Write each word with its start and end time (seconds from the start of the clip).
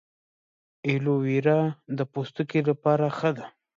ایلوویرا 0.87 1.59
د 1.97 1.99
پوستکي 2.11 2.59
لپاره 2.69 3.05
ښه 3.17 3.31
ده 3.37 3.45